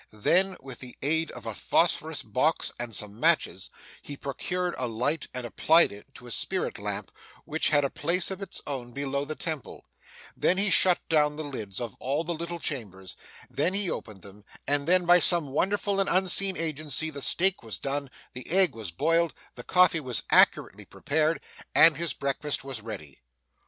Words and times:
Then, 0.13 0.57
with 0.63 0.79
the 0.79 0.97
aid 1.03 1.29
of 1.33 1.45
a 1.45 1.53
phosphorus 1.53 2.23
box 2.23 2.73
and 2.79 2.95
some 2.95 3.19
matches, 3.19 3.69
he 4.01 4.17
procured 4.17 4.73
a 4.79 4.87
light 4.87 5.27
and 5.31 5.45
applied 5.45 5.91
it 5.91 6.11
to 6.15 6.25
a 6.25 6.31
spirit 6.31 6.79
lamp 6.79 7.11
which 7.45 7.69
had 7.69 7.83
a 7.83 7.91
place 7.91 8.31
of 8.31 8.41
its 8.41 8.63
own 8.65 8.93
below 8.93 9.25
the 9.25 9.35
temple; 9.35 9.85
then, 10.35 10.57
he 10.57 10.71
shut 10.71 10.97
down 11.07 11.35
the 11.35 11.43
lids 11.43 11.79
of 11.79 11.95
all 11.99 12.23
the 12.23 12.33
little 12.33 12.57
chambers; 12.57 13.15
then 13.47 13.75
he 13.75 13.91
opened 13.91 14.21
them; 14.21 14.43
and 14.67 14.87
then, 14.87 15.05
by 15.05 15.19
some 15.19 15.49
wonderful 15.49 15.99
and 15.99 16.09
unseen 16.09 16.57
agency, 16.57 17.11
the 17.11 17.21
steak 17.21 17.61
was 17.61 17.77
done, 17.77 18.09
the 18.33 18.49
egg 18.49 18.73
was 18.73 18.89
boiled, 18.89 19.35
the 19.53 19.61
coffee 19.63 19.99
was 19.99 20.23
accurately 20.31 20.83
prepared, 20.83 21.39
and 21.75 21.97
his 21.97 22.11
breakfast 22.15 22.63
was 22.63 22.81
ready. 22.81 23.21